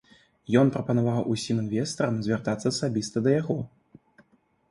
Ён 0.59 0.69
прапанаваў 0.75 1.27
усім 1.33 1.59
інвестарам 1.65 2.17
звяртацца 2.27 2.67
асабіста 2.73 3.17
да 3.27 3.35
яго. 3.41 3.59